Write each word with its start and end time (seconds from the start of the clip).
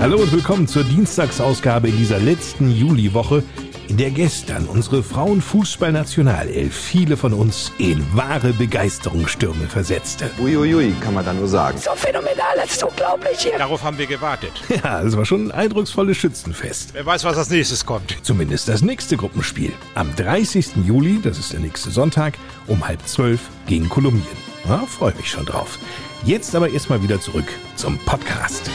Hallo 0.00 0.16
und 0.16 0.32
willkommen 0.32 0.66
zur 0.66 0.82
Dienstagsausgabe 0.82 1.88
in 1.88 1.96
dieser 1.98 2.18
letzten 2.18 2.70
Juliwoche, 2.70 3.42
in 3.86 3.98
der 3.98 4.10
gestern 4.10 4.64
unsere 4.64 5.02
Frauenfußballnationalelf 5.02 6.74
viele 6.74 7.18
von 7.18 7.34
uns 7.34 7.70
in 7.76 8.02
wahre 8.16 8.54
Begeisterungsstürme 8.54 9.66
versetzte. 9.66 10.30
Uiuiui, 10.40 10.94
kann 11.02 11.12
man 11.12 11.26
da 11.26 11.34
nur 11.34 11.48
sagen. 11.48 11.76
So 11.76 11.90
phänomenal, 11.94 12.56
das 12.56 12.70
ist 12.70 12.82
unglaublich 12.82 13.40
hier. 13.40 13.58
Darauf 13.58 13.82
haben 13.82 13.98
wir 13.98 14.06
gewartet. 14.06 14.52
Ja, 14.82 15.02
es 15.02 15.14
war 15.18 15.26
schon 15.26 15.48
ein 15.48 15.52
eindrucksvolles 15.52 16.16
Schützenfest. 16.16 16.94
Wer 16.94 17.04
weiß, 17.04 17.24
was 17.24 17.36
als 17.36 17.50
nächstes 17.50 17.84
kommt. 17.84 18.16
Zumindest 18.22 18.70
das 18.70 18.80
nächste 18.80 19.18
Gruppenspiel. 19.18 19.72
Am 19.94 20.16
30. 20.16 20.76
Juli, 20.86 21.20
das 21.22 21.38
ist 21.38 21.52
der 21.52 21.60
nächste 21.60 21.90
Sonntag, 21.90 22.38
um 22.68 22.88
halb 22.88 23.06
zwölf 23.06 23.50
gegen 23.66 23.90
Kolumbien. 23.90 24.24
Ja, 24.66 24.78
freue 24.78 25.14
mich 25.16 25.30
schon 25.30 25.44
drauf. 25.44 25.78
Jetzt 26.24 26.56
aber 26.56 26.70
erstmal 26.70 27.02
wieder 27.02 27.20
zurück 27.20 27.48
zum 27.76 27.98
Podcast. 27.98 28.70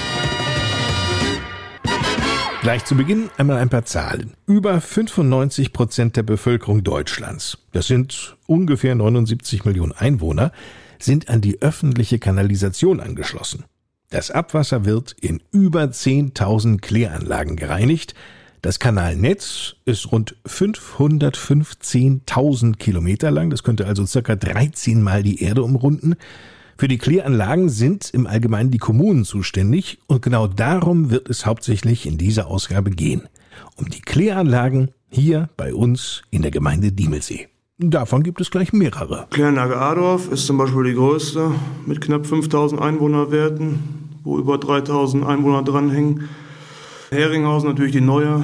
Gleich 2.66 2.84
zu 2.84 2.96
Beginn 2.96 3.30
einmal 3.38 3.58
ein 3.58 3.70
paar 3.70 3.86
Zahlen. 3.86 4.34
Über 4.48 4.82
95 4.82 5.72
Prozent 5.72 6.18
der 6.18 6.24
Bevölkerung 6.24 6.84
Deutschlands, 6.84 7.60
das 7.74 7.86
sind 7.86 8.38
ungefähr 8.48 8.96
79 8.96 9.66
Millionen 9.66 9.92
Einwohner, 9.92 10.52
sind 10.98 11.30
an 11.30 11.42
die 11.42 11.62
öffentliche 11.62 12.18
Kanalisation 12.18 13.02
angeschlossen. 13.02 13.66
Das 14.10 14.32
Abwasser 14.32 14.84
wird 14.84 15.16
in 15.22 15.44
über 15.52 15.84
10.000 15.84 16.82
Kläranlagen 16.82 17.56
gereinigt. 17.56 18.16
Das 18.64 18.80
Kanalnetz 18.80 19.76
ist 19.86 20.12
rund 20.12 20.36
515.000 20.48 22.78
Kilometer 22.78 23.30
lang. 23.30 23.52
Das 23.52 23.62
könnte 23.62 23.86
also 23.86 24.08
circa 24.08 24.36
13 24.36 25.04
Mal 25.04 25.22
die 25.22 25.44
Erde 25.44 25.62
umrunden. 25.62 26.16
Für 26.78 26.90
die 26.90 26.98
Kläranlagen 26.98 27.70
sind 27.70 28.10
im 28.14 28.28
Allgemeinen 28.28 28.70
die 28.70 28.80
Kommunen 28.80 29.24
zuständig 29.24 30.00
und 30.08 30.22
genau 30.22 30.48
darum 30.48 31.10
wird 31.10 31.30
es 31.30 31.46
hauptsächlich 31.46 32.06
in 32.06 32.18
dieser 32.18 32.48
Ausgabe 32.48 32.92
gehen. 32.92 33.30
Um 33.78 33.90
die 33.90 34.02
Kläranlagen 34.02 34.92
hier 35.08 35.48
bei 35.56 35.74
uns 35.74 36.24
in 36.32 36.42
der 36.42 36.52
Gemeinde 36.52 36.92
Diemelsee. 36.92 37.48
Davon 37.78 38.24
gibt 38.24 38.42
es 38.42 38.52
gleich 38.52 38.74
mehrere. 38.74 39.28
Kläranlage 39.30 39.78
Adorf 39.78 40.30
ist 40.30 40.48
zum 40.48 40.58
Beispiel 40.58 40.84
die 40.84 40.96
größte 40.96 41.52
mit 41.86 42.02
knapp 42.02 42.26
5000 42.26 42.82
Einwohnerwerten, 42.82 43.80
wo 44.26 44.38
über 44.38 44.58
3000 44.58 45.26
Einwohner 45.26 45.64
dranhängen. 45.64 46.28
Heringhausen 47.10 47.70
natürlich 47.70 47.94
die 47.94 48.02
neue, 48.02 48.44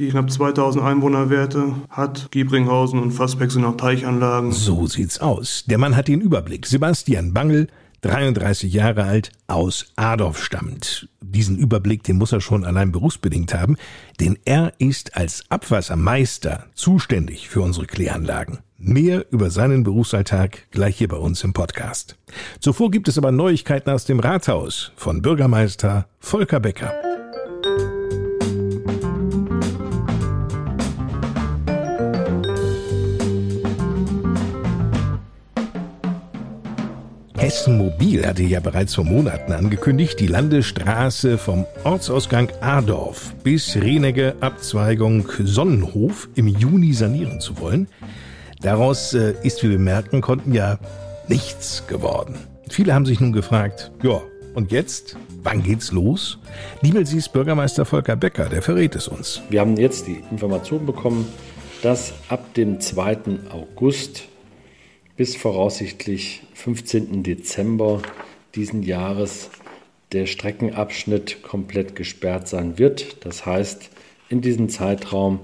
die 0.00 0.08
knapp 0.08 0.30
2000 0.30 0.82
Einwohnerwerte 0.82 1.74
hat. 1.90 2.30
Giebringhausen 2.30 2.98
und 2.98 3.12
Fassbeck 3.12 3.50
sind 3.50 3.64
auch 3.64 3.76
Teichanlagen. 3.76 4.50
So 4.50 4.86
sieht's 4.86 5.20
aus. 5.20 5.64
Der 5.66 5.78
Mann 5.78 5.94
hat 5.94 6.08
den 6.08 6.22
Überblick. 6.22 6.66
Sebastian 6.66 7.34
Bangel, 7.34 7.68
33 8.00 8.72
Jahre 8.72 9.04
alt, 9.04 9.30
aus 9.46 9.92
Adorf 9.96 10.42
stammt. 10.42 11.08
Diesen 11.20 11.58
Überblick, 11.58 12.02
den 12.02 12.16
muss 12.16 12.32
er 12.32 12.40
schon 12.40 12.64
allein 12.64 12.92
berufsbedingt 12.92 13.52
haben, 13.52 13.76
denn 14.18 14.38
er 14.46 14.72
ist 14.78 15.16
als 15.16 15.44
Abwassermeister 15.50 16.64
zuständig 16.74 17.50
für 17.50 17.60
unsere 17.60 17.86
Kläranlagen. 17.86 18.60
Mehr 18.78 19.26
über 19.30 19.50
seinen 19.50 19.82
Berufsalltag 19.82 20.70
gleich 20.70 20.96
hier 20.96 21.08
bei 21.08 21.18
uns 21.18 21.44
im 21.44 21.52
Podcast. 21.52 22.16
Zuvor 22.60 22.90
gibt 22.90 23.08
es 23.08 23.18
aber 23.18 23.32
Neuigkeiten 23.32 23.90
aus 23.90 24.06
dem 24.06 24.18
Rathaus 24.18 24.92
von 24.96 25.20
Bürgermeister 25.20 26.06
Volker 26.18 26.60
Becker. 26.60 27.09
Hessen 37.50 37.78
Mobil 37.78 38.24
hatte 38.24 38.44
ja 38.44 38.60
bereits 38.60 38.94
vor 38.94 39.02
Monaten 39.02 39.50
angekündigt, 39.50 40.20
die 40.20 40.28
Landesstraße 40.28 41.36
vom 41.36 41.66
Ortsausgang 41.82 42.48
Adorf 42.60 43.34
bis 43.42 43.74
Renegge 43.74 44.36
Abzweigung 44.38 45.26
Sonnenhof 45.42 46.28
im 46.36 46.46
Juni 46.46 46.92
sanieren 46.92 47.40
zu 47.40 47.58
wollen. 47.58 47.88
Daraus 48.62 49.14
äh, 49.14 49.34
ist, 49.42 49.64
wie 49.64 49.70
wir 49.70 49.80
merken 49.80 50.20
konnten, 50.20 50.54
ja 50.54 50.78
nichts 51.26 51.88
geworden. 51.88 52.36
Viele 52.68 52.94
haben 52.94 53.04
sich 53.04 53.18
nun 53.18 53.32
gefragt, 53.32 53.90
ja, 54.00 54.22
und 54.54 54.70
jetzt? 54.70 55.16
Wann 55.42 55.64
geht's 55.64 55.90
los? 55.90 56.38
Diemelsees 56.84 57.28
Bürgermeister 57.28 57.84
Volker 57.84 58.14
Becker, 58.14 58.48
der 58.48 58.62
verrät 58.62 58.94
es 58.94 59.08
uns. 59.08 59.42
Wir 59.50 59.58
haben 59.58 59.76
jetzt 59.76 60.06
die 60.06 60.22
Information 60.30 60.86
bekommen, 60.86 61.26
dass 61.82 62.12
ab 62.28 62.54
dem 62.54 62.78
2. 62.78 63.18
August 63.50 64.29
bis 65.20 65.36
voraussichtlich 65.36 66.40
15. 66.54 67.22
Dezember 67.22 68.00
diesen 68.54 68.82
Jahres 68.82 69.50
der 70.12 70.24
Streckenabschnitt 70.24 71.42
komplett 71.42 71.94
gesperrt 71.94 72.48
sein 72.48 72.78
wird. 72.78 73.22
Das 73.26 73.44
heißt, 73.44 73.90
in 74.30 74.40
diesem 74.40 74.70
Zeitraum 74.70 75.40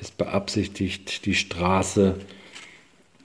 ist 0.00 0.16
beabsichtigt, 0.16 1.26
die 1.26 1.34
Straße 1.34 2.14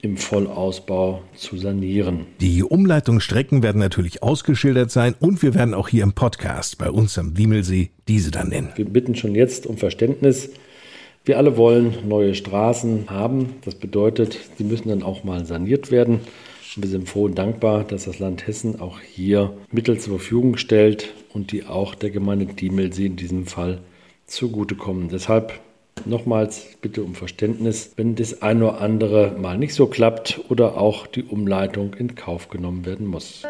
im 0.00 0.16
Vollausbau 0.16 1.22
zu 1.36 1.56
sanieren. 1.56 2.26
Die 2.40 2.64
Umleitungsstrecken 2.64 3.62
werden 3.62 3.78
natürlich 3.78 4.24
ausgeschildert 4.24 4.90
sein 4.90 5.14
und 5.20 5.40
wir 5.40 5.54
werden 5.54 5.72
auch 5.72 5.86
hier 5.86 6.02
im 6.02 6.14
Podcast 6.14 6.78
bei 6.78 6.90
uns 6.90 7.16
am 7.16 7.34
Diemelsee 7.34 7.90
diese 8.08 8.32
dann 8.32 8.48
nennen. 8.48 8.72
Wir 8.74 8.86
bitten 8.86 9.14
schon 9.14 9.36
jetzt 9.36 9.66
um 9.66 9.76
Verständnis. 9.76 10.50
Wir 11.24 11.38
alle 11.38 11.56
wollen 11.56 12.08
neue 12.08 12.34
Straßen 12.34 13.08
haben. 13.08 13.54
Das 13.64 13.76
bedeutet, 13.76 14.38
sie 14.58 14.64
müssen 14.64 14.88
dann 14.88 15.04
auch 15.04 15.22
mal 15.22 15.44
saniert 15.44 15.92
werden. 15.92 16.20
Wir 16.74 16.88
sind 16.88 17.08
froh 17.08 17.24
und 17.24 17.38
dankbar, 17.38 17.84
dass 17.84 18.06
das 18.06 18.18
Land 18.18 18.46
Hessen 18.48 18.80
auch 18.80 18.98
hier 18.98 19.52
Mittel 19.70 20.00
zur 20.00 20.18
Verfügung 20.18 20.56
stellt 20.56 21.14
und 21.32 21.52
die 21.52 21.64
auch 21.64 21.94
der 21.94 22.10
Gemeinde 22.10 22.46
Diemelsee 22.46 23.06
in 23.06 23.16
diesem 23.16 23.46
Fall 23.46 23.78
zugutekommen. 24.26 25.10
Deshalb 25.10 25.60
nochmals 26.06 26.66
bitte 26.80 27.04
um 27.04 27.14
Verständnis, 27.14 27.92
wenn 27.96 28.16
das 28.16 28.42
eine 28.42 28.70
oder 28.70 28.80
andere 28.80 29.36
mal 29.38 29.58
nicht 29.58 29.74
so 29.74 29.86
klappt 29.86 30.40
oder 30.48 30.76
auch 30.76 31.06
die 31.06 31.22
Umleitung 31.22 31.94
in 31.94 32.16
Kauf 32.16 32.48
genommen 32.48 32.84
werden 32.84 33.06
muss. 33.06 33.44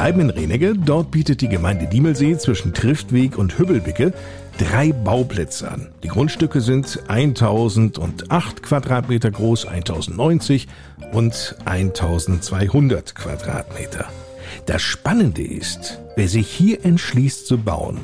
Bleiben 0.00 0.20
in 0.20 0.30
Renegge. 0.30 0.72
Dort 0.74 1.10
bietet 1.10 1.42
die 1.42 1.50
Gemeinde 1.50 1.86
Diemelsee 1.86 2.38
zwischen 2.38 2.72
Triftweg 2.72 3.36
und 3.36 3.58
Hübbelbicke 3.58 4.14
drei 4.56 4.92
Bauplätze 4.92 5.70
an. 5.70 5.88
Die 6.02 6.08
Grundstücke 6.08 6.62
sind 6.62 7.00
1008 7.08 8.62
Quadratmeter 8.62 9.30
groß, 9.30 9.66
1090 9.66 10.68
und 11.12 11.54
1200 11.66 13.14
Quadratmeter. 13.14 14.06
Das 14.64 14.80
Spannende 14.80 15.42
ist, 15.42 16.00
wer 16.16 16.28
sich 16.28 16.48
hier 16.48 16.82
entschließt 16.82 17.46
zu 17.46 17.58
bauen, 17.58 17.98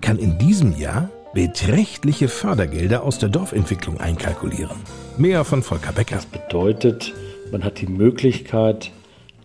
kann 0.00 0.18
in 0.18 0.38
diesem 0.38 0.76
Jahr 0.76 1.08
beträchtliche 1.34 2.26
Fördergelder 2.26 3.04
aus 3.04 3.20
der 3.20 3.28
Dorfentwicklung 3.28 4.00
einkalkulieren. 4.00 4.76
Mehr 5.18 5.44
von 5.44 5.62
Volker 5.62 5.92
Becker. 5.92 6.16
Das 6.16 6.26
bedeutet, 6.26 7.14
man 7.52 7.62
hat 7.62 7.80
die 7.80 7.86
Möglichkeit, 7.86 8.90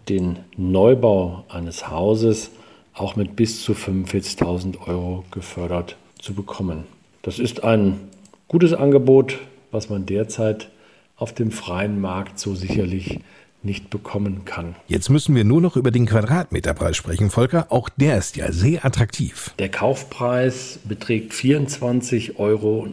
den 0.10 0.40
Neubau 0.58 1.46
eines 1.50 1.90
Hauses 1.90 2.52
auch 2.94 3.16
mit 3.16 3.36
bis 3.36 3.64
zu 3.64 3.74
45.000 3.74 4.88
Euro 4.88 5.26
gefördert 5.32 5.98
zu 6.20 6.34
bekommen. 6.34 6.84
Das 7.22 7.40
ist 7.40 7.64
ein 7.64 8.00
gutes 8.48 8.74
Angebot, 8.74 9.40
was 9.72 9.90
man 9.90 10.06
derzeit 10.06 10.70
auf 11.18 11.34
dem 11.34 11.52
freien 11.52 12.02
Markt 12.02 12.38
so 12.40 12.54
sicherlich 12.56 13.20
nicht 13.64 13.90
bekommen 13.90 14.44
kann. 14.46 14.76
Jetzt 14.88 15.10
müssen 15.10 15.36
wir 15.36 15.44
nur 15.46 15.62
noch 15.62 15.78
über 15.78 15.90
den 15.90 16.06
Quadratmeterpreis 16.06 16.98
sprechen, 16.98 17.30
Volker. 17.30 17.68
Auch 17.70 17.88
der 17.90 18.18
ist 18.18 18.36
ja 18.36 18.52
sehr 18.52 18.86
attraktiv. 18.86 19.54
Der 19.58 19.70
Kaufpreis 19.70 20.80
beträgt 20.84 21.32
24,58 21.34 22.36
Euro 22.38 22.90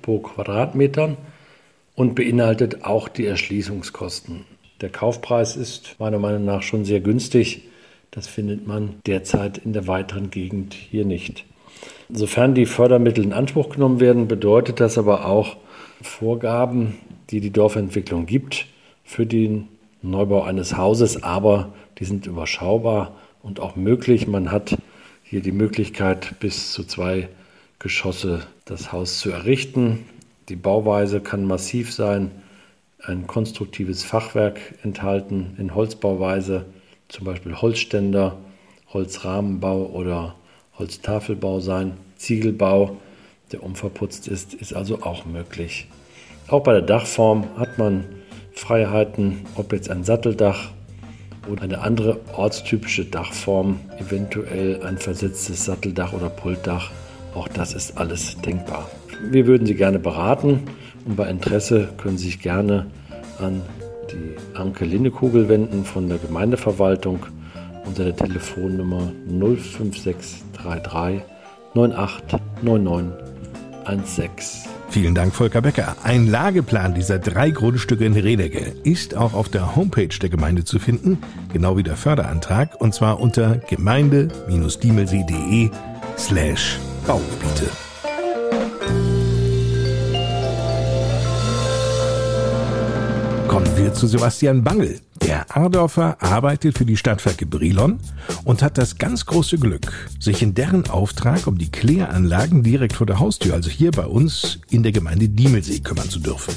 pro 0.00 0.18
Quadratmeter 0.20 1.16
und 1.94 2.14
beinhaltet 2.14 2.84
auch 2.84 3.08
die 3.08 3.26
Erschließungskosten. 3.26 4.46
Der 4.80 4.90
Kaufpreis 4.90 5.56
ist 5.56 5.96
meiner 5.98 6.18
Meinung 6.18 6.44
nach 6.44 6.62
schon 6.62 6.84
sehr 6.84 7.00
günstig. 7.00 7.62
Das 8.10 8.26
findet 8.26 8.66
man 8.66 8.96
derzeit 9.06 9.58
in 9.58 9.72
der 9.72 9.86
weiteren 9.86 10.30
Gegend 10.30 10.74
hier 10.74 11.04
nicht. 11.04 11.44
Sofern 12.10 12.54
die 12.54 12.66
Fördermittel 12.66 13.24
in 13.24 13.32
Anspruch 13.32 13.70
genommen 13.70 14.00
werden, 14.00 14.28
bedeutet 14.28 14.80
das 14.80 14.98
aber 14.98 15.26
auch 15.26 15.56
Vorgaben, 16.02 16.98
die 17.30 17.40
die 17.40 17.50
Dorfentwicklung 17.50 18.26
gibt 18.26 18.66
für 19.02 19.26
den 19.26 19.68
Neubau 20.02 20.42
eines 20.42 20.76
Hauses, 20.76 21.22
aber 21.22 21.72
die 21.98 22.04
sind 22.04 22.26
überschaubar 22.26 23.16
und 23.42 23.60
auch 23.60 23.76
möglich. 23.76 24.26
Man 24.26 24.52
hat 24.52 24.76
hier 25.24 25.40
die 25.40 25.52
Möglichkeit, 25.52 26.38
bis 26.38 26.72
zu 26.72 26.84
zwei 26.84 27.28
Geschosse 27.78 28.46
das 28.66 28.92
Haus 28.92 29.18
zu 29.18 29.30
errichten. 29.30 30.04
Die 30.48 30.56
Bauweise 30.56 31.20
kann 31.20 31.44
massiv 31.44 31.92
sein, 31.92 32.30
ein 33.06 33.26
konstruktives 33.26 34.04
Fachwerk 34.04 34.58
enthalten 34.82 35.54
in 35.58 35.74
Holzbauweise, 35.74 36.66
zum 37.08 37.24
Beispiel 37.24 37.54
Holzständer, 37.54 38.36
Holzrahmenbau 38.92 39.86
oder 39.86 40.34
Holztafelbau 40.78 41.60
sein. 41.60 41.96
Ziegelbau, 42.16 42.96
der 43.52 43.62
unverputzt 43.62 44.26
ist, 44.26 44.54
ist 44.54 44.74
also 44.74 45.02
auch 45.02 45.24
möglich. 45.24 45.88
Auch 46.48 46.62
bei 46.62 46.72
der 46.72 46.82
Dachform 46.82 47.44
hat 47.56 47.78
man 47.78 48.04
Freiheiten, 48.52 49.44
ob 49.54 49.72
jetzt 49.72 49.90
ein 49.90 50.02
Satteldach 50.02 50.70
oder 51.48 51.62
eine 51.62 51.80
andere 51.80 52.20
ortstypische 52.34 53.04
Dachform, 53.04 53.80
eventuell 53.98 54.82
ein 54.82 54.98
versetztes 54.98 55.64
Satteldach 55.64 56.12
oder 56.12 56.28
Pultdach. 56.28 56.90
Auch 57.34 57.48
das 57.48 57.74
ist 57.74 57.98
alles 57.98 58.36
denkbar. 58.40 58.90
Wir 59.30 59.46
würden 59.46 59.66
Sie 59.66 59.74
gerne 59.74 59.98
beraten 59.98 60.62
und 61.06 61.16
bei 61.16 61.28
Interesse 61.28 61.88
können 61.96 62.18
Sie 62.18 62.26
sich 62.26 62.40
gerne 62.40 62.84
an 63.38 63.62
die 64.10 64.34
Anke 64.56 64.84
Linnekugel 64.84 65.48
wenden 65.48 65.84
von 65.84 66.08
der 66.08 66.18
Gemeindeverwaltung 66.18 67.26
unter 67.84 68.04
der 68.04 68.16
Telefonnummer 68.16 69.12
05633 69.28 71.22
989916. 71.74 74.70
Vielen 74.88 75.14
Dank, 75.14 75.34
Volker 75.34 75.60
Becker. 75.60 75.96
Ein 76.04 76.28
Lageplan 76.28 76.94
dieser 76.94 77.18
drei 77.18 77.50
Grundstücke 77.50 78.04
in 78.04 78.12
Redecke 78.14 78.72
ist 78.84 79.16
auch 79.16 79.34
auf 79.34 79.48
der 79.48 79.74
Homepage 79.76 80.08
der 80.08 80.30
Gemeinde 80.30 80.64
zu 80.64 80.78
finden, 80.78 81.18
genau 81.52 81.76
wie 81.76 81.82
der 81.82 81.96
Förderantrag, 81.96 82.80
und 82.80 82.94
zwar 82.94 83.20
unter 83.20 83.56
gemeinde-diemelsee.de 83.56 85.70
slash 86.16 86.78
Baugebiete. 87.06 87.85
Kommen 93.56 93.78
wir 93.78 93.94
zu 93.94 94.06
Sebastian 94.06 94.62
Bangel. 94.62 95.00
Der 95.22 95.56
Ardorfer 95.56 96.22
arbeitet 96.22 96.76
für 96.76 96.84
die 96.84 96.98
Stadtwerke 96.98 97.46
Brilon 97.46 97.98
und 98.44 98.60
hat 98.60 98.76
das 98.76 98.98
ganz 98.98 99.24
große 99.24 99.56
Glück, 99.56 100.10
sich 100.20 100.42
in 100.42 100.52
deren 100.52 100.90
Auftrag 100.90 101.46
um 101.46 101.56
die 101.56 101.72
Kläranlagen 101.72 102.62
direkt 102.62 102.96
vor 102.96 103.06
der 103.06 103.18
Haustür, 103.18 103.54
also 103.54 103.70
hier 103.70 103.92
bei 103.92 104.04
uns 104.04 104.58
in 104.68 104.82
der 104.82 104.92
Gemeinde 104.92 105.30
Diemelsee, 105.30 105.78
kümmern 105.78 106.10
zu 106.10 106.18
dürfen. 106.18 106.54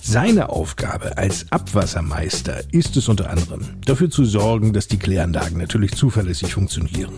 Seine 0.00 0.48
Aufgabe 0.48 1.18
als 1.18 1.52
Abwassermeister 1.52 2.62
ist 2.72 2.96
es 2.96 3.10
unter 3.10 3.28
anderem, 3.28 3.60
dafür 3.84 4.08
zu 4.08 4.24
sorgen, 4.24 4.72
dass 4.72 4.88
die 4.88 4.98
Kläranlagen 4.98 5.58
natürlich 5.58 5.92
zuverlässig 5.92 6.54
funktionieren 6.54 7.12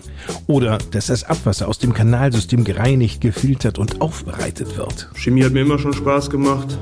oder 0.49 0.79
dass 0.91 1.07
das 1.07 1.23
Abwasser 1.23 1.69
aus 1.69 1.79
dem 1.79 1.95
Kanalsystem 1.95 2.65
gereinigt, 2.65 3.21
gefiltert 3.21 3.79
und 3.79 4.01
aufbereitet 4.01 4.77
wird. 4.77 5.09
Chemie 5.15 5.45
hat 5.45 5.53
mir 5.53 5.61
immer 5.61 5.79
schon 5.79 5.93
Spaß 5.93 6.31
gemacht. 6.31 6.77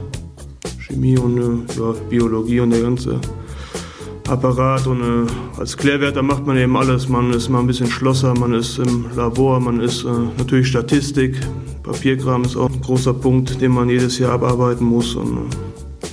Chemie 0.93 1.19
und 1.19 1.39
äh, 1.39 1.81
ja, 1.81 1.93
Biologie 2.09 2.61
und 2.61 2.71
der 2.71 2.83
ganze 2.83 3.21
Apparat. 4.29 4.87
Und 4.87 5.01
äh, 5.01 5.59
als 5.59 5.77
Klärwärter 5.77 6.23
macht 6.23 6.47
man 6.47 6.57
eben 6.57 6.77
alles. 6.77 7.09
Man 7.09 7.33
ist 7.33 7.49
mal 7.49 7.61
ein 7.61 7.67
bisschen 7.67 7.91
Schlosser, 7.91 8.35
man 8.35 8.53
ist 8.55 8.79
im 8.79 9.07
Labor, 9.17 9.61
man 9.61 9.81
ist 9.81 10.05
äh, 10.05 10.09
natürlich 10.39 10.69
Statistik. 10.69 11.37
Papierkram 11.83 12.45
ist 12.45 12.57
auch 12.57 12.71
ein 12.71 12.81
großer 12.81 13.15
Punkt, 13.15 13.61
den 13.61 13.73
man 13.73 13.89
jedes 13.89 14.19
Jahr 14.19 14.33
abarbeiten 14.33 14.87
muss. 14.87 15.15
Und, 15.15 15.49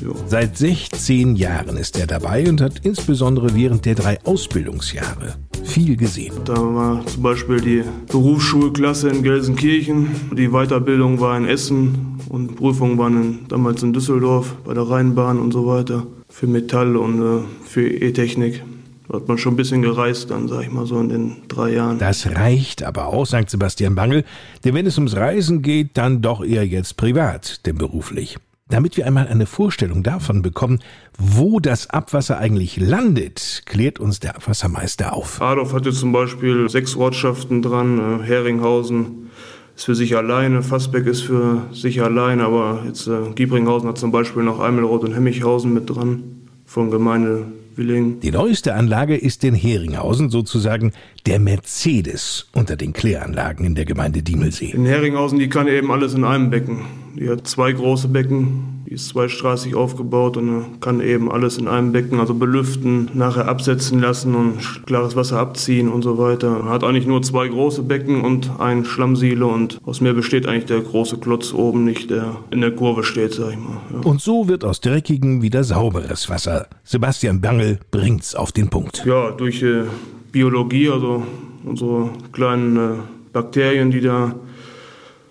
ja. 0.01 0.09
Seit 0.27 0.57
16 0.57 1.35
Jahren 1.35 1.77
ist 1.77 1.99
er 1.99 2.07
dabei 2.07 2.47
und 2.47 2.61
hat 2.61 2.79
insbesondere 2.83 3.53
während 3.53 3.85
der 3.85 3.95
drei 3.95 4.17
Ausbildungsjahre 4.23 5.35
viel 5.69 5.95
gesehen. 5.95 6.33
Da 6.45 6.55
war 6.55 7.05
zum 7.05 7.23
Beispiel 7.23 7.61
die 7.61 7.83
Berufsschulklasse 8.11 9.09
in 9.09 9.23
Gelsenkirchen, 9.23 10.07
die 10.35 10.49
Weiterbildung 10.49 11.19
war 11.19 11.37
in 11.37 11.45
Essen 11.45 12.19
und 12.29 12.55
Prüfungen 12.55 12.97
waren 12.97 13.21
in, 13.21 13.39
damals 13.47 13.83
in 13.83 13.93
Düsseldorf 13.93 14.55
bei 14.65 14.73
der 14.73 14.89
Rheinbahn 14.89 15.39
und 15.39 15.51
so 15.51 15.67
weiter 15.67 16.05
für 16.29 16.47
Metall 16.47 16.95
und 16.95 17.21
äh, 17.21 17.41
für 17.65 17.87
E-Technik. 17.87 18.63
Da 19.07 19.15
hat 19.15 19.27
man 19.27 19.37
schon 19.37 19.53
ein 19.53 19.57
bisschen 19.57 19.81
gereist 19.81 20.29
dann, 20.29 20.47
sag 20.47 20.63
ich 20.63 20.71
mal 20.71 20.85
so, 20.85 20.99
in 20.99 21.09
den 21.09 21.35
drei 21.47 21.73
Jahren. 21.73 21.97
Das 21.97 22.27
reicht 22.27 22.83
aber 22.83 23.07
auch, 23.07 23.25
sagt 23.25 23.49
Sebastian 23.49 23.95
Bangel, 23.95 24.23
denn 24.63 24.75
wenn 24.75 24.85
es 24.85 24.97
ums 24.97 25.15
Reisen 25.15 25.61
geht, 25.61 25.97
dann 25.97 26.21
doch 26.21 26.43
eher 26.43 26.65
jetzt 26.65 26.97
privat, 26.97 27.65
denn 27.65 27.77
beruflich. 27.77 28.37
Damit 28.69 28.97
wir 28.97 29.07
einmal 29.07 29.27
eine 29.27 29.47
Vorstellung 29.47 30.03
davon 30.03 30.43
bekommen, 30.43 30.79
wo 31.17 31.59
das 31.59 31.89
Abwasser 31.89 32.37
eigentlich 32.37 32.77
landet, 32.77 33.63
klärt 33.65 33.99
uns 33.99 34.19
der 34.19 34.35
Abwassermeister 34.35 35.13
auf. 35.13 35.41
Adolf 35.41 35.73
hatte 35.73 35.91
zum 35.91 36.11
Beispiel 36.11 36.69
sechs 36.69 36.95
Ortschaften 36.95 37.63
dran, 37.63 38.21
äh, 38.21 38.23
Heringhausen 38.23 39.31
ist 39.75 39.85
für 39.85 39.95
sich 39.95 40.15
alleine, 40.15 40.61
Fassbeck 40.61 41.07
ist 41.07 41.21
für 41.21 41.63
sich 41.71 42.03
alleine, 42.03 42.43
aber 42.43 42.83
jetzt 42.85 43.07
äh, 43.07 43.31
Giebringhausen 43.33 43.89
hat 43.89 43.97
zum 43.97 44.11
Beispiel 44.11 44.43
noch 44.43 44.59
Eimelroth 44.59 45.03
und 45.03 45.15
Hemmichhausen 45.15 45.73
mit 45.73 45.89
dran 45.89 46.21
von 46.65 46.91
Gemeinde 46.91 47.45
Willing. 47.75 48.19
Die 48.19 48.29
neueste 48.31 48.75
Anlage 48.75 49.15
ist 49.15 49.43
in 49.43 49.55
Heringhausen 49.55 50.29
sozusagen 50.29 50.91
der 51.25 51.39
Mercedes 51.39 52.47
unter 52.53 52.75
den 52.75 52.93
Kläranlagen 52.93 53.65
in 53.65 53.73
der 53.73 53.85
Gemeinde 53.85 54.21
Diemelsee. 54.21 54.71
In 54.71 54.85
Heringhausen, 54.85 55.39
die 55.39 55.49
kann 55.49 55.67
eben 55.67 55.91
alles 55.91 56.13
in 56.13 56.23
einem 56.23 56.51
Becken. 56.51 56.81
Die 57.19 57.27
hat 57.29 57.45
zwei 57.47 57.73
große 57.73 58.07
Becken, 58.07 58.85
die 58.87 58.93
ist 58.93 59.09
zweistraßig 59.09 59.75
aufgebaut 59.75 60.37
und 60.37 60.79
kann 60.79 61.01
eben 61.01 61.29
alles 61.29 61.57
in 61.57 61.67
einem 61.67 61.91
Becken, 61.91 62.17
also 62.17 62.33
belüften, 62.33 63.09
nachher 63.13 63.49
absetzen 63.49 63.99
lassen 63.99 64.35
und 64.35 64.85
klares 64.85 65.17
Wasser 65.17 65.37
abziehen 65.37 65.89
und 65.89 66.01
so 66.01 66.17
weiter. 66.17 66.63
Hat 66.63 66.85
eigentlich 66.85 67.05
nur 67.05 67.21
zwei 67.21 67.49
große 67.49 67.83
Becken 67.83 68.21
und 68.21 68.49
ein 68.59 68.85
Schlammsiele 68.85 69.45
und 69.45 69.81
aus 69.83 69.99
mir 69.99 70.13
besteht 70.13 70.47
eigentlich 70.47 70.67
der 70.67 70.79
große 70.79 71.17
Klotz 71.17 71.53
oben 71.53 71.83
nicht, 71.83 72.09
der 72.09 72.37
in 72.51 72.61
der 72.61 72.71
Kurve 72.71 73.03
steht, 73.03 73.33
sag 73.33 73.51
ich 73.51 73.57
mal. 73.57 73.81
Ja. 73.91 73.99
Und 74.09 74.21
so 74.21 74.47
wird 74.47 74.63
aus 74.63 74.79
dreckigem 74.79 75.41
wieder 75.41 75.65
sauberes 75.65 76.29
Wasser. 76.29 76.67
Sebastian 76.85 77.41
Bangel 77.41 77.79
bringt's 77.91 78.33
auf 78.33 78.53
den 78.53 78.69
Punkt. 78.69 79.03
Ja, 79.05 79.31
durch 79.31 79.61
äh, 79.61 79.83
Biologie, 80.31 80.89
also 80.89 81.23
unsere 81.65 82.11
kleinen 82.31 82.77
äh, 82.77 82.89
Bakterien, 83.33 83.91
die 83.91 83.99
da 83.99 84.35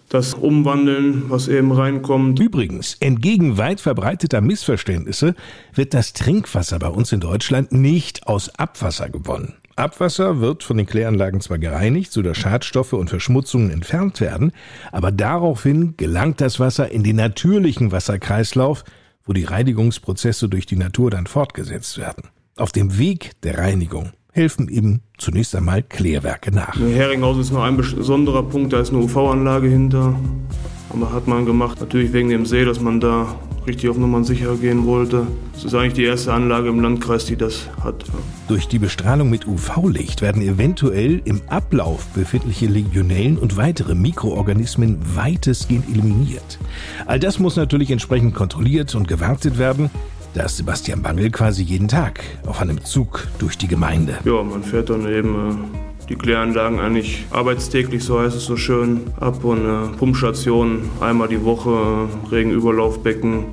das 0.08 0.34
umwandeln, 0.34 1.24
was 1.28 1.48
eben 1.48 1.72
reinkommt. 1.72 2.40
Übrigens, 2.40 2.96
entgegen 3.00 3.58
weit 3.58 3.80
verbreiteter 3.80 4.40
Missverständnisse 4.40 5.34
wird 5.74 5.94
das 5.94 6.12
Trinkwasser 6.12 6.78
bei 6.78 6.88
uns 6.88 7.12
in 7.12 7.20
Deutschland 7.20 7.72
nicht 7.72 8.26
aus 8.26 8.48
Abwasser 8.58 9.10
gewonnen. 9.10 9.54
Abwasser 9.76 10.40
wird 10.40 10.64
von 10.64 10.76
den 10.76 10.86
Kläranlagen 10.86 11.40
zwar 11.40 11.58
gereinigt, 11.58 12.12
sodass 12.12 12.36
Schadstoffe 12.36 12.94
und 12.94 13.10
Verschmutzungen 13.10 13.70
entfernt 13.70 14.20
werden, 14.20 14.52
aber 14.90 15.12
daraufhin 15.12 15.96
gelangt 15.96 16.40
das 16.40 16.58
Wasser 16.58 16.90
in 16.90 17.04
den 17.04 17.16
natürlichen 17.16 17.92
Wasserkreislauf, 17.92 18.84
wo 19.24 19.32
die 19.32 19.44
Reinigungsprozesse 19.44 20.48
durch 20.48 20.66
die 20.66 20.76
Natur 20.76 21.10
dann 21.10 21.28
fortgesetzt 21.28 21.96
werden. 21.98 22.24
Auf 22.56 22.72
dem 22.72 22.98
Weg 22.98 23.40
der 23.42 23.58
Reinigung 23.58 24.12
helfen 24.38 24.68
ihm 24.68 25.00
zunächst 25.18 25.54
einmal 25.56 25.82
Klärwerke 25.82 26.54
nach. 26.54 26.78
Heringhausen 26.78 27.42
ist 27.42 27.52
noch 27.52 27.64
ein 27.64 27.76
besonderer 27.76 28.44
Punkt, 28.44 28.72
da 28.72 28.78
ist 28.78 28.90
eine 28.90 29.00
UV-Anlage 29.00 29.68
hinter. 29.68 30.14
Aber 30.90 31.12
hat 31.12 31.26
man 31.26 31.44
gemacht, 31.44 31.80
natürlich 31.80 32.12
wegen 32.12 32.28
dem 32.28 32.46
See, 32.46 32.64
dass 32.64 32.80
man 32.80 33.00
da 33.00 33.34
richtig 33.66 33.90
auf 33.90 33.98
Nummern 33.98 34.24
sicher 34.24 34.54
gehen 34.54 34.86
wollte. 34.86 35.26
Das 35.52 35.64
ist 35.64 35.74
eigentlich 35.74 35.94
die 35.94 36.04
erste 36.04 36.32
Anlage 36.32 36.68
im 36.68 36.80
Landkreis, 36.80 37.26
die 37.26 37.36
das 37.36 37.68
hat. 37.82 38.04
Durch 38.46 38.68
die 38.68 38.78
Bestrahlung 38.78 39.28
mit 39.28 39.46
UV-Licht 39.46 40.22
werden 40.22 40.40
eventuell 40.40 41.20
im 41.24 41.42
Ablauf 41.48 42.06
befindliche 42.14 42.66
Legionellen 42.66 43.36
und 43.36 43.56
weitere 43.56 43.94
Mikroorganismen 43.94 44.98
weitestgehend 45.16 45.88
eliminiert. 45.88 46.58
All 47.06 47.18
das 47.18 47.40
muss 47.40 47.56
natürlich 47.56 47.90
entsprechend 47.90 48.34
kontrolliert 48.34 48.94
und 48.94 49.08
gewartet 49.08 49.58
werden. 49.58 49.90
Da 50.38 50.44
ist 50.44 50.56
Sebastian 50.56 51.02
Bangel 51.02 51.32
quasi 51.32 51.64
jeden 51.64 51.88
Tag 51.88 52.20
auf 52.46 52.60
einem 52.60 52.84
Zug 52.84 53.26
durch 53.40 53.58
die 53.58 53.66
Gemeinde. 53.66 54.18
Ja, 54.24 54.40
man 54.44 54.62
fährt 54.62 54.88
dann 54.88 55.04
eben 55.12 55.34
äh, 55.34 56.06
die 56.08 56.14
Kläranlagen 56.14 56.78
eigentlich 56.78 57.26
arbeitstäglich, 57.32 58.04
so 58.04 58.20
heißt 58.20 58.36
es 58.36 58.44
so 58.44 58.56
schön, 58.56 59.00
ab 59.18 59.42
und 59.42 59.66
äh, 59.66 59.88
Pumpstationen 59.96 60.90
einmal 61.00 61.26
die 61.26 61.44
Woche, 61.44 61.70
äh, 61.70 62.28
Regenüberlaufbecken, 62.28 63.46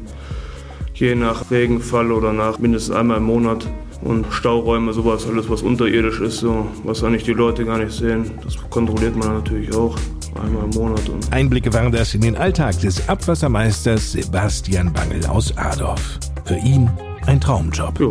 je 0.94 1.16
nach 1.16 1.50
Regenfall 1.50 2.12
oder 2.12 2.32
nach 2.32 2.60
mindestens 2.60 2.96
einmal 2.96 3.18
im 3.18 3.24
Monat. 3.24 3.66
Und 4.04 4.28
Stauräume, 4.30 4.94
sowas, 4.94 5.26
alles 5.28 5.50
was 5.50 5.64
unterirdisch 5.64 6.22
ist, 6.22 6.38
so, 6.38 6.68
was 6.84 7.04
eigentlich 7.04 7.24
die 7.24 7.34
Leute 7.34 7.66
gar 7.66 7.80
nicht 7.80 7.94
sehen, 7.94 8.30
das 8.44 8.58
kontrolliert 8.70 9.16
man 9.16 9.34
natürlich 9.34 9.74
auch 9.74 9.98
einmal 10.40 10.66
im 10.66 10.70
Monat. 10.70 11.02
Einblicke 11.32 11.74
waren 11.74 11.92
das 11.92 12.14
in 12.14 12.22
den 12.22 12.36
Alltag 12.36 12.80
des 12.82 13.10
Abwassermeisters 13.10 14.12
Sebastian 14.12 14.94
Bangel 14.94 15.26
aus 15.26 15.58
Adorf. 15.58 16.20
Für 16.46 16.58
ihn 16.58 16.92
ein 17.26 17.42
Traumjob. 17.42 18.00
Ja, 18.00 18.08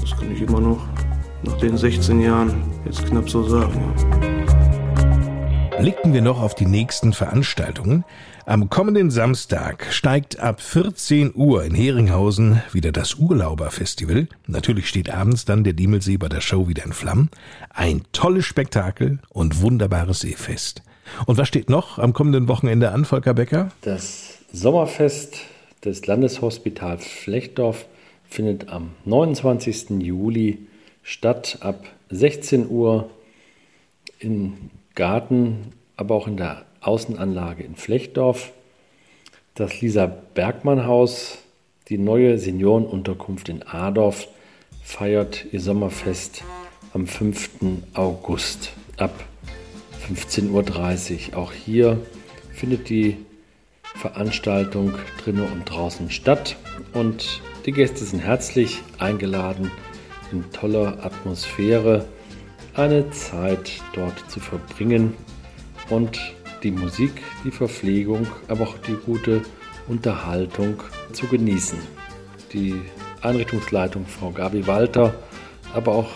das 0.00 0.10
kann 0.18 0.32
ich 0.32 0.42
immer 0.42 0.60
noch 0.60 0.80
nach 1.44 1.56
den 1.58 1.76
16 1.76 2.20
Jahren 2.20 2.64
jetzt 2.84 3.06
knapp 3.06 3.30
so 3.30 3.44
sagen. 3.48 3.94
blicken 5.78 6.12
wir 6.12 6.20
noch 6.20 6.42
auf 6.42 6.56
die 6.56 6.66
nächsten 6.66 7.12
Veranstaltungen. 7.12 8.04
Am 8.44 8.68
kommenden 8.70 9.12
Samstag 9.12 9.86
steigt 9.90 10.40
ab 10.40 10.60
14 10.60 11.30
Uhr 11.32 11.62
in 11.62 11.72
Heringhausen 11.72 12.60
wieder 12.72 12.90
das 12.90 13.14
Urlauberfestival. 13.14 14.26
Natürlich 14.48 14.88
steht 14.88 15.08
abends 15.08 15.44
dann 15.44 15.62
der 15.62 15.74
Diemelsee 15.74 16.16
bei 16.16 16.28
der 16.28 16.40
Show 16.40 16.66
wieder 16.66 16.84
in 16.84 16.92
Flammen. 16.92 17.30
Ein 17.72 18.02
tolles 18.10 18.46
Spektakel 18.46 19.20
und 19.28 19.62
wunderbares 19.62 20.18
Seefest. 20.18 20.82
Und 21.24 21.38
was 21.38 21.46
steht 21.46 21.70
noch 21.70 22.00
am 22.00 22.14
kommenden 22.14 22.48
Wochenende 22.48 22.90
an, 22.90 23.04
Volker 23.04 23.34
Becker? 23.34 23.68
Das 23.82 24.38
Sommerfest 24.52 25.36
des 25.84 26.06
Landeshospitals 26.06 27.06
Flechtdorf 27.06 27.86
findet 28.28 28.68
am 28.68 28.90
29. 29.04 29.90
Juli 30.00 30.58
statt 31.02 31.58
ab 31.60 31.84
16 32.10 32.68
Uhr 32.68 33.10
im 34.18 34.70
Garten, 34.94 35.72
aber 35.96 36.14
auch 36.14 36.26
in 36.26 36.36
der 36.36 36.64
Außenanlage 36.80 37.64
in 37.64 37.76
Flechtdorf. 37.76 38.52
Das 39.54 39.80
Lisa 39.80 40.06
Bergmann 40.06 40.86
Haus, 40.86 41.38
die 41.88 41.98
neue 41.98 42.38
Seniorenunterkunft 42.38 43.48
in 43.48 43.62
Adorf, 43.62 44.28
feiert 44.82 45.46
ihr 45.52 45.60
Sommerfest 45.60 46.42
am 46.92 47.06
5. 47.06 47.50
August 47.94 48.72
ab 48.96 49.24
15.30 50.08 51.32
Uhr. 51.32 51.38
Auch 51.38 51.52
hier 51.52 51.98
findet 52.52 52.88
die 52.88 53.16
Veranstaltung 54.00 54.94
drinnen 55.22 55.46
und 55.52 55.68
draußen 55.68 56.10
statt 56.10 56.56
und 56.94 57.42
die 57.66 57.72
Gäste 57.72 58.04
sind 58.04 58.20
herzlich 58.20 58.82
eingeladen, 58.98 59.70
in 60.32 60.50
toller 60.52 61.04
Atmosphäre 61.04 62.06
eine 62.74 63.10
Zeit 63.10 63.82
dort 63.92 64.18
zu 64.30 64.40
verbringen 64.40 65.14
und 65.90 66.18
die 66.62 66.70
Musik, 66.70 67.22
die 67.44 67.50
Verpflegung, 67.50 68.26
aber 68.48 68.64
auch 68.64 68.78
die 68.78 68.94
gute 68.94 69.42
Unterhaltung 69.88 70.82
zu 71.12 71.26
genießen. 71.26 71.78
Die 72.52 72.74
Einrichtungsleitung 73.22 74.06
Frau 74.06 74.30
Gabi 74.30 74.66
Walter, 74.66 75.14
aber 75.74 75.92
auch 75.92 76.10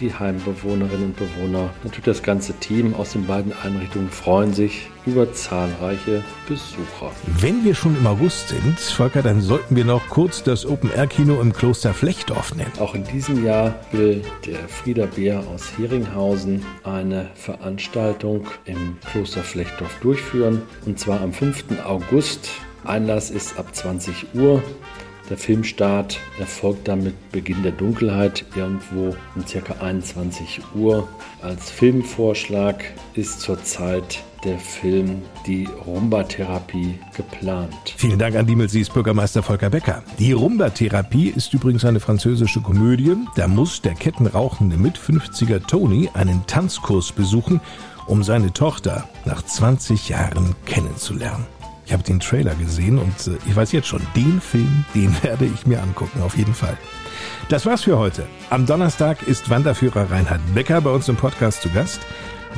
die 0.00 0.12
Heimbewohnerinnen 0.12 1.06
und 1.06 1.16
Bewohner, 1.16 1.70
natürlich 1.82 2.04
das 2.04 2.22
ganze 2.22 2.52
Team 2.54 2.94
aus 2.94 3.12
den 3.12 3.26
beiden 3.26 3.52
Einrichtungen 3.64 4.10
freuen 4.10 4.52
sich 4.52 4.88
über 5.06 5.32
zahlreiche 5.32 6.22
Besucher. 6.48 7.12
Wenn 7.38 7.64
wir 7.64 7.74
schon 7.74 7.96
im 7.96 8.06
August 8.06 8.48
sind, 8.48 8.78
Volker, 8.78 9.22
dann 9.22 9.40
sollten 9.40 9.76
wir 9.76 9.84
noch 9.84 10.08
kurz 10.08 10.42
das 10.42 10.66
Open-Air-Kino 10.66 11.40
im 11.40 11.52
Kloster 11.52 11.94
Flechtdorf 11.94 12.54
nennen. 12.54 12.72
Auch 12.78 12.94
in 12.94 13.04
diesem 13.04 13.44
Jahr 13.44 13.74
will 13.92 14.22
der 14.44 14.68
Frieder 14.68 15.06
Bär 15.06 15.40
aus 15.54 15.72
Heringhausen 15.78 16.64
eine 16.84 17.30
Veranstaltung 17.34 18.46
im 18.64 18.96
Kloster 19.10 19.42
Flechtdorf 19.42 19.98
durchführen. 20.00 20.62
Und 20.84 20.98
zwar 20.98 21.20
am 21.20 21.32
5. 21.32 21.64
August. 21.84 22.50
Einlass 22.84 23.30
ist 23.30 23.58
ab 23.58 23.74
20 23.74 24.34
Uhr. 24.34 24.62
Der 25.28 25.36
Filmstart 25.36 26.20
erfolgt 26.38 26.86
dann 26.86 27.02
mit 27.02 27.32
Beginn 27.32 27.62
der 27.62 27.72
Dunkelheit 27.72 28.44
irgendwo 28.54 29.16
um 29.34 29.44
ca. 29.44 29.84
21 29.84 30.60
Uhr. 30.76 31.08
Als 31.42 31.70
Filmvorschlag 31.70 32.84
ist 33.14 33.40
zurzeit 33.40 34.22
der 34.44 34.58
Film 34.58 35.22
Die 35.46 35.68
Rumba-Therapie 35.86 36.98
geplant. 37.16 37.74
Vielen 37.96 38.18
Dank 38.18 38.36
an 38.36 38.46
Diemelsees 38.46 38.88
Bürgermeister 38.90 39.42
Volker 39.42 39.70
Becker. 39.70 40.04
Die 40.20 40.32
Rumba-Therapie 40.32 41.30
ist 41.30 41.52
übrigens 41.52 41.84
eine 41.84 41.98
französische 41.98 42.60
Komödie. 42.60 43.16
Da 43.34 43.48
muss 43.48 43.82
der 43.82 43.94
kettenrauchende 43.94 44.76
Mit-50er 44.76 45.66
Tony 45.66 46.08
einen 46.14 46.46
Tanzkurs 46.46 47.10
besuchen, 47.10 47.60
um 48.06 48.22
seine 48.22 48.52
Tochter 48.52 49.08
nach 49.24 49.42
20 49.42 50.08
Jahren 50.08 50.54
kennenzulernen. 50.66 51.44
Ich 51.86 51.92
habe 51.92 52.02
den 52.02 52.18
Trailer 52.18 52.54
gesehen 52.56 52.98
und 52.98 53.28
äh, 53.28 53.38
ich 53.46 53.54
weiß 53.54 53.72
jetzt 53.72 53.86
schon, 53.86 54.02
den 54.16 54.40
Film, 54.40 54.84
den 54.94 55.14
werde 55.22 55.46
ich 55.46 55.66
mir 55.66 55.80
angucken, 55.80 56.20
auf 56.20 56.36
jeden 56.36 56.54
Fall. 56.54 56.76
Das 57.48 57.64
war's 57.64 57.84
für 57.84 57.96
heute. 57.96 58.26
Am 58.50 58.66
Donnerstag 58.66 59.22
ist 59.26 59.48
Wanderführer 59.48 60.10
Reinhard 60.10 60.40
Becker 60.54 60.80
bei 60.80 60.90
uns 60.90 61.08
im 61.08 61.16
Podcast 61.16 61.62
zu 61.62 61.70
Gast. 61.70 62.00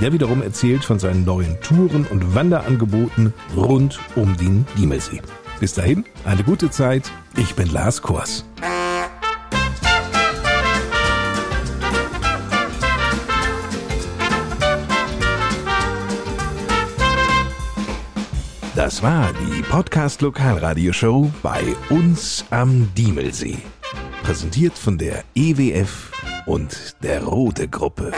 Der 0.00 0.12
wiederum 0.12 0.42
erzählt 0.42 0.84
von 0.84 0.98
seinen 0.98 1.24
neuen 1.24 1.60
Touren 1.60 2.06
und 2.06 2.34
Wanderangeboten 2.34 3.34
rund 3.54 3.98
um 4.14 4.36
den 4.36 4.64
Diemelsee. 4.76 5.20
Bis 5.60 5.74
dahin, 5.74 6.04
eine 6.24 6.44
gute 6.44 6.70
Zeit. 6.70 7.10
Ich 7.36 7.54
bin 7.54 7.68
Lars 7.70 8.00
Kors. 8.00 8.44
Das 18.78 19.02
war 19.02 19.32
die 19.32 19.62
Podcast 19.62 20.22
Lokalradioshow 20.22 21.28
bei 21.42 21.74
uns 21.90 22.44
am 22.50 22.88
Diemelsee. 22.94 23.58
Präsentiert 24.22 24.78
von 24.78 24.96
der 24.96 25.24
EWF 25.34 26.12
und 26.46 26.94
der 27.02 27.24
Rote 27.24 27.66
Gruppe. 27.66 28.12